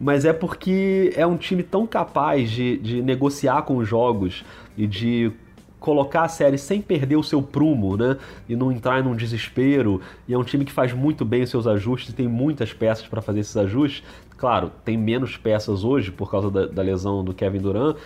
[0.00, 4.44] mas é porque é um time tão capaz de, de negociar com os jogos
[4.76, 5.32] e de
[5.80, 8.16] colocar a série sem perder o seu prumo, né?
[8.48, 10.00] E não entrar num desespero.
[10.26, 13.22] E é um time que faz muito bem os seus ajustes, tem muitas peças para
[13.22, 14.02] fazer esses ajustes.
[14.36, 17.96] Claro, tem menos peças hoje por causa da, da, lesão do Kevin Durant,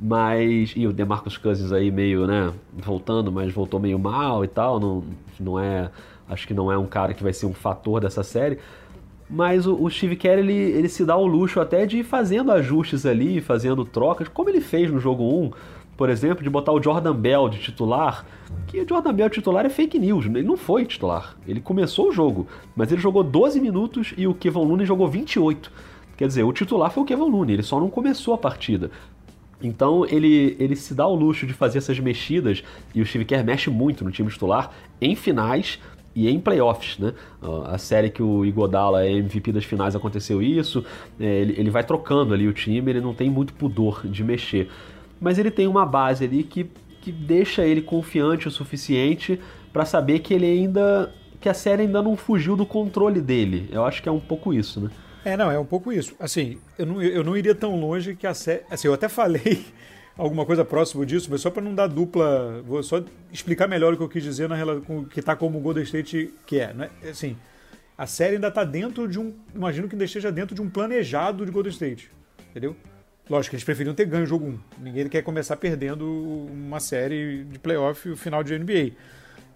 [0.00, 4.80] mas e o DeMarcus Cousins aí meio, né, voltando, mas voltou meio mal e tal,
[4.80, 5.04] não,
[5.38, 5.88] não é,
[6.28, 8.58] acho que não é um cara que vai ser um fator dessa série.
[9.30, 12.50] Mas o, o Steve Kerr ele, ele se dá o luxo até de ir fazendo
[12.50, 15.50] ajustes ali, fazendo trocas, como ele fez no jogo 1
[15.98, 18.24] por exemplo, de botar o Jordan Bell de titular,
[18.68, 21.36] que o Jordan Bell titular é fake news, ele não foi titular.
[21.44, 25.72] Ele começou o jogo, mas ele jogou 12 minutos e o Kevin Looney jogou 28.
[26.16, 28.92] Quer dizer, o titular foi o Kevin Looney, ele só não começou a partida.
[29.60, 32.62] Então ele, ele se dá o luxo de fazer essas mexidas,
[32.94, 35.80] e o Steve Kerr mexe muito no time titular, em finais,
[36.14, 37.12] e em playoffs, né?
[37.66, 40.84] A série que o Igodala é MVP das finais aconteceu isso.
[41.20, 44.68] É, ele vai trocando ali o time, ele não tem muito pudor de mexer.
[45.20, 49.40] Mas ele tem uma base ali que, que deixa ele confiante o suficiente
[49.72, 51.12] para saber que ele ainda.
[51.40, 53.68] que a série ainda não fugiu do controle dele.
[53.70, 54.90] Eu acho que é um pouco isso, né?
[55.24, 56.14] É, não, é um pouco isso.
[56.18, 58.62] Assim, eu não, eu não iria tão longe que a série.
[58.70, 59.64] Assim, eu até falei
[60.16, 63.02] alguma coisa próximo disso, mas só para não dar dupla, vou só
[63.32, 66.34] explicar melhor o que eu quis dizer na relação que está como o Golden State
[66.46, 66.90] que é, né?
[67.08, 67.36] Assim,
[67.96, 71.44] a série ainda está dentro de um, imagino que ainda esteja dentro de um planejado
[71.44, 72.10] de Golden State,
[72.50, 72.76] entendeu?
[73.28, 74.58] Lógico, eles preferiam ter ganho o jogo 1.
[74.80, 76.06] Ninguém quer começar perdendo
[76.50, 78.92] uma série de playoff o final de NBA.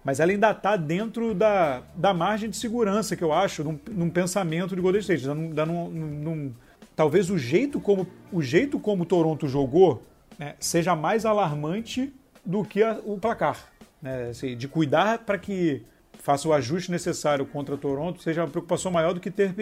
[0.03, 4.09] Mas ela ainda está dentro da, da margem de segurança, que eu acho, num, num
[4.09, 5.25] pensamento de Golden State.
[5.25, 6.53] Num, num,
[6.95, 10.03] talvez o jeito como o jeito como Toronto jogou
[10.37, 12.13] né, seja mais alarmante
[12.45, 13.71] do que a, o placar.
[14.01, 15.81] Né, assim, de cuidar para que
[16.19, 19.53] faça o ajuste necessário contra Toronto seja uma preocupação maior do que ter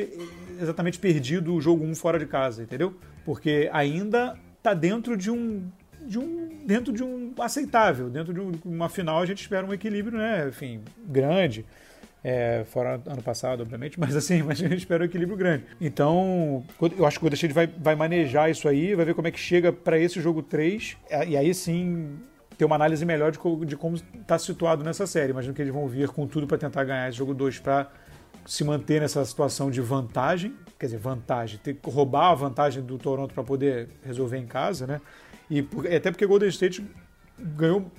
[0.60, 2.96] exatamente perdido o jogo 1 fora de casa, entendeu?
[3.26, 5.64] Porque ainda está dentro de um,
[6.02, 10.18] de um dentro de um aceitável, dentro de uma final a gente espera um equilíbrio,
[10.18, 10.48] né?
[10.48, 11.66] Enfim, grande.
[12.24, 15.66] É, fora ano passado, obviamente, mas assim, mas a gente espera um equilíbrio grande.
[15.80, 16.64] Então,
[16.98, 19.40] eu acho que o Golden vai, vai manejar isso aí, vai ver como é que
[19.40, 22.20] chega para esse jogo 3, é, e aí sim
[22.62, 25.32] ter uma análise melhor de, de como está situado nessa série.
[25.32, 27.90] Imagino que eles vão vir com tudo para tentar ganhar esse jogo 2 para
[28.46, 32.98] se manter nessa situação de vantagem, quer dizer, vantagem, ter que roubar a vantagem do
[32.98, 35.02] Toronto para poder resolver em casa, né?
[35.50, 36.86] E até porque o Golden State
[37.38, 37.92] ganhou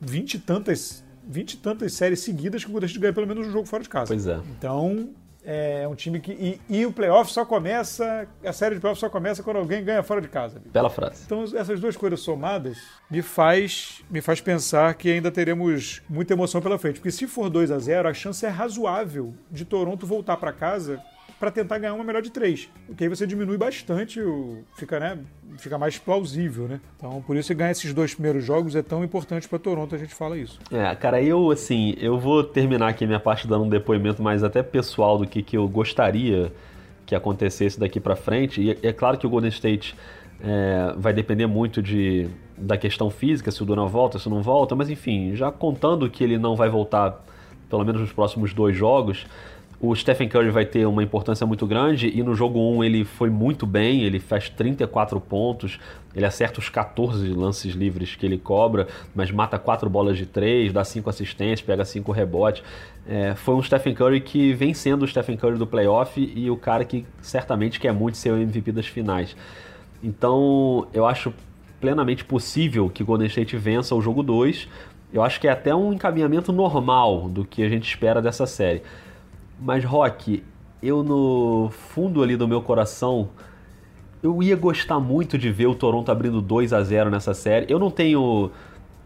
[0.00, 3.46] 20 e tantas 20 e tantas séries seguidas que o Golden State ganha pelo menos
[3.46, 4.08] um jogo fora de casa.
[4.08, 4.40] Pois é.
[4.58, 5.10] Então,
[5.44, 6.32] é um time que.
[6.32, 8.28] E, e, o playoff só começa.
[8.44, 10.60] A série de playoff só começa quando alguém ganha fora de casa.
[10.66, 11.22] Bela frase.
[11.24, 12.78] Então, essas duas coisas somadas
[13.10, 17.00] me faz, me faz pensar que ainda teremos muita emoção pela frente.
[17.00, 21.02] Porque se for 2 a 0 a chance é razoável de Toronto voltar para casa
[21.40, 22.68] para tentar ganhar uma melhor de três.
[22.86, 25.18] Porque aí você diminui bastante, o, fica, né,
[25.56, 26.80] fica mais plausível, né?
[26.98, 30.14] Então, por isso ganhar esses dois primeiros jogos é tão importante para Toronto, a gente
[30.14, 30.60] fala isso.
[30.70, 34.62] É, cara, eu assim, eu vou terminar aqui minha parte dando um depoimento mais até
[34.62, 36.52] pessoal do que, que eu gostaria
[37.06, 38.60] que acontecesse daqui para frente.
[38.60, 39.96] E é claro que o Golden State
[40.40, 44.76] é, vai depender muito de, da questão física, se o Duran volta, se não volta,
[44.76, 47.24] mas enfim, já contando que ele não vai voltar
[47.68, 49.26] pelo menos nos próximos dois jogos,
[49.80, 53.30] o Stephen Curry vai ter uma importância muito grande e no jogo 1 ele foi
[53.30, 55.80] muito bem, ele faz 34 pontos,
[56.14, 60.70] ele acerta os 14 lances livres que ele cobra, mas mata 4 bolas de 3,
[60.70, 62.62] dá 5 assistências, pega 5 rebotes.
[63.08, 66.58] É, foi um Stephen Curry que vem sendo o Stephen Curry do playoff e o
[66.58, 69.34] cara que certamente quer muito ser o MVP das finais.
[70.04, 71.32] Então eu acho
[71.80, 74.68] plenamente possível que Golden State vença o jogo 2.
[75.10, 78.82] Eu acho que é até um encaminhamento normal do que a gente espera dessa série.
[79.60, 80.42] Mas, Rock,
[80.82, 83.28] eu no fundo ali do meu coração,
[84.22, 87.70] eu ia gostar muito de ver o Toronto abrindo 2 a 0 nessa série.
[87.70, 88.50] Eu não tenho.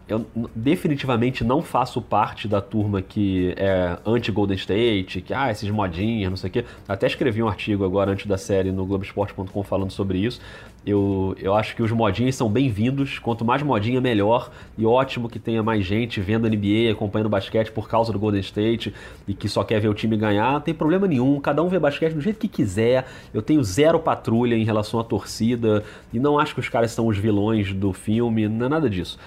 [0.07, 0.23] Eu
[0.55, 6.37] definitivamente não faço parte da turma que é anti-Golden State, que, ah, esses modinhas, não
[6.37, 6.65] sei o quê.
[6.87, 10.39] Até escrevi um artigo agora antes da série no Globoesporte.com falando sobre isso.
[10.85, 13.17] Eu, eu acho que os modinhos são bem-vindos.
[13.17, 14.51] Quanto mais modinha, melhor.
[14.77, 18.93] E ótimo que tenha mais gente vendo NBA, acompanhando basquete por causa do Golden State
[19.27, 20.53] e que só quer ver o time ganhar.
[20.53, 21.41] Não tem problema nenhum.
[21.41, 23.07] Cada um vê basquete do jeito que quiser.
[23.33, 25.83] Eu tenho zero patrulha em relação à torcida.
[26.13, 28.47] E não acho que os caras são os vilões do filme.
[28.47, 29.17] Não é nada disso.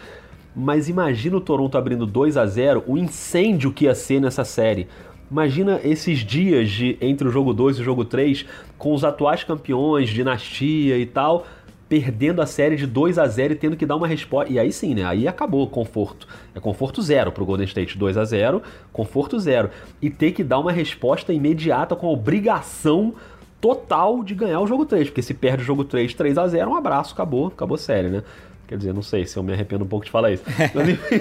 [0.61, 4.89] Mas imagina o Toronto abrindo 2 a 0 o incêndio que ia ser nessa série.
[5.31, 8.45] Imagina esses dias de, entre o jogo 2 e o jogo 3,
[8.77, 11.47] com os atuais campeões, dinastia e tal,
[11.89, 14.53] perdendo a série de 2 a 0 e tendo que dar uma resposta.
[14.53, 15.05] E aí sim, né?
[15.05, 16.27] Aí acabou o conforto.
[16.53, 18.61] É conforto zero pro Golden State 2 a 0
[18.93, 19.71] conforto zero.
[20.03, 23.15] E ter que dar uma resposta imediata com a obrigação
[23.61, 25.09] total de ganhar o jogo 3.
[25.09, 28.25] Porque se perde o jogo 3, 3 a 0 um abraço, acabou, acabou série, né?
[28.69, 30.45] Quer dizer, não sei se eu me arrependo um pouco de falar isso.
[30.75, 31.21] Mas enfim,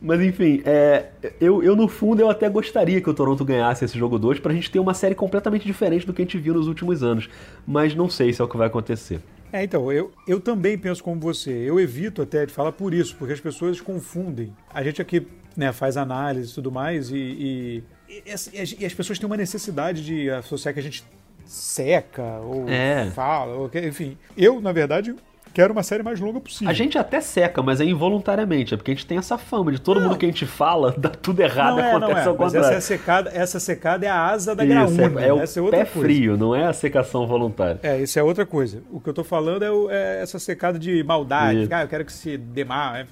[0.00, 1.06] mas, enfim é,
[1.40, 4.52] eu, eu no fundo eu até gostaria que o Toronto ganhasse esse jogo 2 pra
[4.54, 7.28] gente ter uma série completamente diferente do que a gente viu nos últimos anos.
[7.66, 9.20] Mas não sei se é o que vai acontecer.
[9.52, 11.50] É, então, eu, eu também penso como você.
[11.50, 14.52] Eu evito até de falar por isso, porque as pessoas confundem.
[14.72, 15.26] A gente aqui
[15.56, 20.04] né, faz análise e tudo mais, e, e, e, e as pessoas têm uma necessidade
[20.04, 21.04] de associar que a gente
[21.44, 23.10] seca ou é.
[23.10, 24.16] fala, ou, enfim.
[24.36, 25.14] Eu, na verdade,
[25.54, 26.68] quero uma série mais longa possível.
[26.68, 29.80] A gente até seca, mas é involuntariamente, é porque a gente tem essa fama de
[29.80, 30.08] todo não.
[30.08, 32.26] mundo que a gente fala, dá tudo errado, não é, acontece não é.
[32.26, 32.66] ao contrário.
[32.66, 35.22] Mas essa, é secada, essa secada é a asa da graúna.
[35.22, 36.06] É, é o essa é outra pé coisa.
[36.06, 37.78] frio, não é a secação voluntária.
[37.82, 38.82] É, isso é outra coisa.
[38.90, 42.04] O que eu tô falando é, o, é essa secada de maldade, ah, eu quero
[42.04, 43.06] que se demar,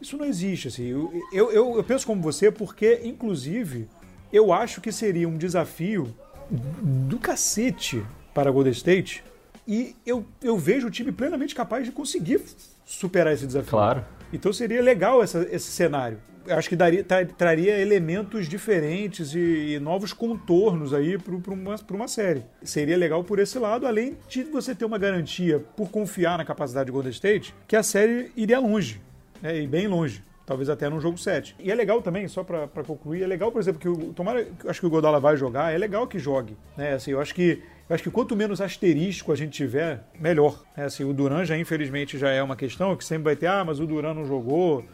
[0.00, 0.86] Isso não existe, assim.
[0.86, 3.88] Eu, eu, eu, eu penso como você porque, inclusive,
[4.32, 6.14] eu acho que seria um desafio
[6.48, 9.24] do cacete para Golden State
[9.66, 12.40] e eu, eu vejo o time plenamente capaz de conseguir
[12.84, 13.70] superar esse desafio.
[13.70, 14.04] Claro.
[14.32, 16.18] Então seria legal essa, esse cenário.
[16.46, 21.74] Eu acho que daria, tra, traria elementos diferentes e, e novos contornos aí para uma,
[21.90, 22.44] uma série.
[22.62, 26.86] Seria legal por esse lado, além de você ter uma garantia, por confiar na capacidade
[26.86, 29.00] de Golden State, que a série iria longe,
[29.42, 31.56] né, e bem longe talvez até no jogo 7.
[31.58, 34.78] E é legal também, só para concluir, é legal, por exemplo, que o tomara, acho
[34.78, 36.92] que o Godala vai jogar, é legal que jogue, né?
[36.94, 40.62] Assim, eu acho que eu acho que quanto menos asterístico a gente tiver, melhor.
[40.76, 43.64] É assim, o Duran já infelizmente já é uma questão que sempre vai ter, ah,
[43.64, 44.84] mas o Duran não jogou,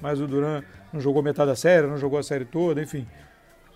[0.00, 3.06] mas o Duran não jogou metade da série, não jogou a série toda, enfim.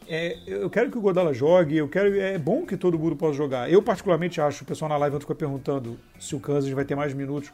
[0.08, 3.34] É, eu quero que o Godala jogue, eu quero, é bom que todo mundo possa
[3.34, 3.70] jogar.
[3.70, 7.14] Eu particularmente acho, o pessoal na live ficou perguntando se o Kansas vai ter mais
[7.14, 7.52] minutos.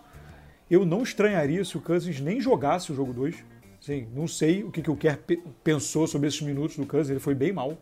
[0.70, 3.44] Eu não estranharia se o Kansas nem jogasse o jogo 2.
[3.80, 5.18] Sim, não sei o que, que o Kerr
[5.62, 7.78] pensou sobre esses minutos do Kansas, ele foi bem mal.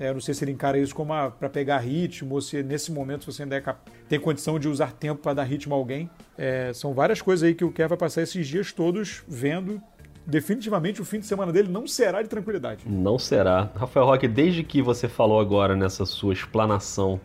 [0.00, 3.30] É, não sei se ele encara isso como para pegar ritmo, ou se nesse momento
[3.30, 3.62] você ainda é
[4.08, 6.08] tem condição de usar tempo para dar ritmo a alguém.
[6.38, 9.78] É, são várias coisas aí que o Kev vai passar esses dias todos vendo.
[10.26, 12.84] Definitivamente o fim de semana dele não será de tranquilidade.
[12.88, 13.68] Não será.
[13.76, 17.20] Rafael Roque, desde que você falou agora nessa sua explanação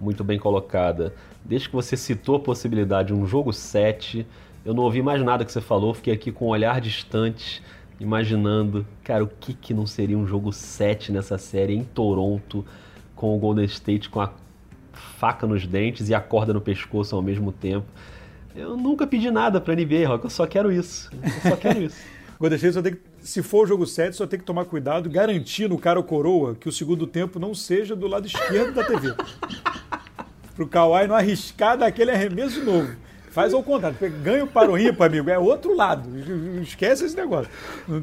[0.00, 1.12] muito bem colocada,
[1.44, 4.24] desde que você citou a possibilidade de um jogo 7,
[4.64, 7.60] eu não ouvi mais nada que você falou, fiquei aqui com um olhar distante
[8.00, 12.64] imaginando, cara, o que que não seria um jogo 7 nessa série em Toronto,
[13.14, 14.32] com o Golden State com a
[14.92, 17.86] faca nos dentes e a corda no pescoço ao mesmo tempo.
[18.56, 21.10] Eu nunca pedi nada pra NBA, Rock, eu só quero isso.
[21.22, 21.96] Eu só quero isso.
[22.40, 25.10] Golden State só tem que, se for o jogo 7, só tem que tomar cuidado,
[25.10, 28.82] garantir no cara ou coroa que o segundo tempo não seja do lado esquerdo da
[28.82, 29.14] TV.
[30.56, 32.96] Pro Kawhi não arriscar daquele arremesso novo.
[33.30, 36.08] Faz ao contrário, ganha para o ímpar, amigo, é outro lado.
[36.60, 37.50] Esquece esse negócio.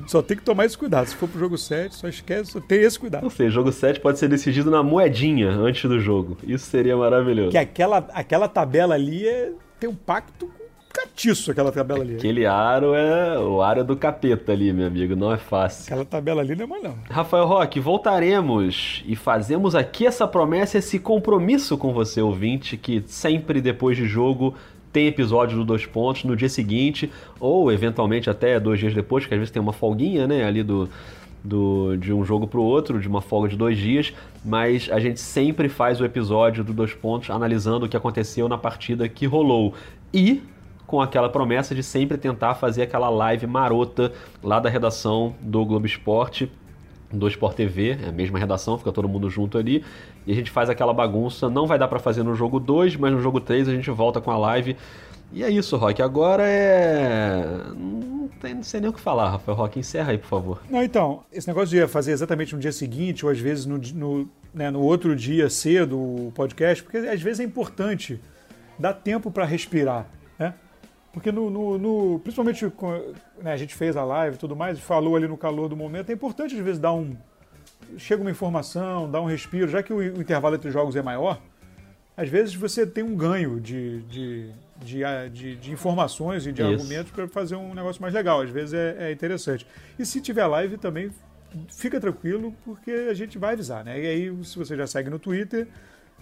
[0.08, 1.08] Só tem que tomar esse cuidado.
[1.08, 3.24] Se for pro jogo 7, só esquece, só tem esse cuidado.
[3.24, 6.38] Não sei, jogo 7 pode ser decidido na moedinha antes do jogo.
[6.44, 7.52] Isso seria maravilhoso.
[7.52, 10.50] Que aquela, aquela tabela ali é, tem um pacto
[10.98, 12.16] catiço aquela tabela ali.
[12.16, 15.84] Aquele aro é o aro do capeta ali, meu amigo, não é fácil.
[15.86, 16.96] Aquela tabela ali não é mais não.
[17.10, 23.62] Rafael Roque, voltaremos e fazemos aqui essa promessa, esse compromisso com você, ouvinte, que sempre
[23.62, 24.56] depois de jogo
[24.98, 29.34] tem episódio do Dois Pontos no dia seguinte, ou eventualmente até dois dias depois, que
[29.36, 30.90] às vezes tem uma folguinha, né, ali do,
[31.44, 34.12] do, de um jogo para o outro, de uma folga de dois dias,
[34.44, 38.58] mas a gente sempre faz o episódio do Dois Pontos analisando o que aconteceu na
[38.58, 39.76] partida que rolou.
[40.12, 40.42] E
[40.88, 45.86] com aquela promessa de sempre tentar fazer aquela live marota lá da redação do Globo
[45.86, 46.52] Esporte
[47.12, 49.84] do Sport TV, é a mesma redação, fica todo mundo junto ali,
[50.26, 51.50] e a gente faz aquela bagunça.
[51.50, 54.20] Não vai dar para fazer no jogo 2, mas no jogo 3 a gente volta
[54.20, 54.76] com a live.
[55.32, 56.02] E é isso, Rock.
[56.02, 57.44] Agora é.
[57.76, 59.80] Não, tem, não sei nem o que falar, Rafael Rock.
[59.80, 60.62] Encerra aí, por favor.
[60.70, 64.30] Não, então, esse negócio de fazer exatamente no dia seguinte, ou às vezes no, no,
[64.54, 68.20] né, no outro dia cedo o podcast, porque às vezes é importante
[68.80, 70.08] dar tempo para respirar.
[71.18, 72.64] Porque no, no, no principalmente
[73.42, 76.12] né, a gente fez a live e tudo mais, falou ali no calor do momento,
[76.12, 77.18] é importante às vezes dar um.
[77.98, 81.42] Chega uma informação, dar um respiro, já que o, o intervalo entre jogos é maior,
[82.16, 85.02] às vezes você tem um ganho de, de, de,
[85.34, 86.72] de, de informações e de Isso.
[86.72, 88.42] argumentos para fazer um negócio mais legal.
[88.42, 89.66] Às vezes é, é interessante.
[89.98, 91.10] E se tiver live também,
[91.68, 94.00] fica tranquilo, porque a gente vai avisar, né?
[94.00, 95.68] E aí, se você já segue no Twitter,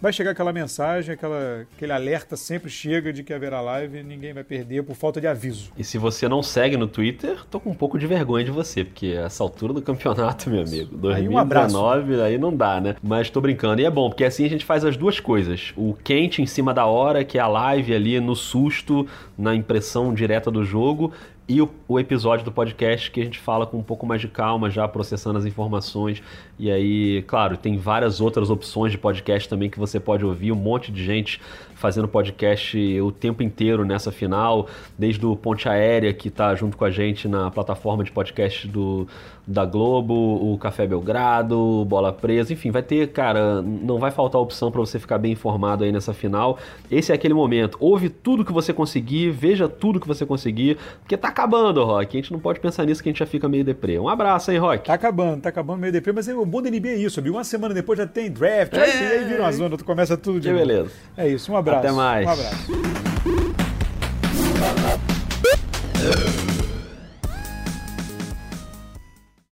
[0.02, 4.34] vai chegar aquela mensagem, aquela, aquele alerta sempre chega de que haverá live e ninguém
[4.34, 5.72] vai perder por falta de aviso.
[5.78, 8.84] E se você não segue no Twitter, tô com um pouco de vergonha de você,
[8.84, 12.96] porque essa altura do campeonato, meu amigo, 2019, aí, um aí não dá, né?
[13.02, 13.82] Mas tô brincando.
[13.82, 15.74] E é bom, porque assim a gente faz as duas coisas.
[15.76, 20.14] O quente em cima da hora, que é a live ali no susto, na impressão
[20.14, 21.12] direta do jogo,
[21.48, 24.28] e o, o, episódio do podcast que a gente fala com um pouco mais de
[24.28, 26.22] calma, já processando as informações.
[26.58, 30.56] E aí, claro, tem várias outras opções de podcast também que você pode ouvir, um
[30.56, 31.40] monte de gente
[31.76, 36.86] fazendo podcast o tempo inteiro nessa final, desde o Ponte Aérea, que está junto com
[36.86, 39.08] a gente na plataforma de podcast do,
[39.48, 44.72] da Globo, o Café Belgrado, Bola Presa, enfim, vai ter, cara, não vai faltar opção
[44.72, 46.58] para você ficar bem informado aí nessa final.
[46.90, 47.78] Esse é aquele momento.
[47.80, 52.18] Ouve tudo que você conseguir, veja tudo que você conseguir, porque tá acabando, Rock.
[52.18, 54.00] A gente não pode pensar nisso que a gente já fica meio deprê.
[54.00, 54.86] Um abraço, hein, Rock?
[54.86, 57.74] Tá acabando, tá acabando meio deprê, mas o bom da NBA é isso, uma semana
[57.74, 58.82] depois já tem draft, é...
[58.82, 60.92] aí, aí vira uma zona, tu começa tudo de que beleza.
[61.18, 61.80] É isso, um abraço.
[61.80, 62.26] Até mais.
[62.26, 63.15] Um abraço.